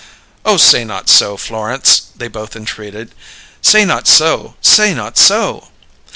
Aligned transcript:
"Oh, 0.43 0.57
say 0.57 0.83
not 0.83 1.09
so, 1.09 1.37
Florence!" 1.37 2.07
they 2.15 2.27
both 2.27 2.55
entreated. 2.55 3.13
"Say 3.61 3.85
not 3.85 4.07
so! 4.07 4.55
Say 4.59 4.95
not 4.95 5.15
so!" 5.15 5.67